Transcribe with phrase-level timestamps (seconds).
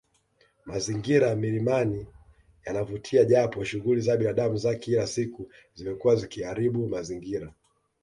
[0.65, 2.07] Mazingira milimani
[2.65, 7.53] yanavutia japo shughuli za binadamu za kila siku zimekuwa zikiharibu mazingira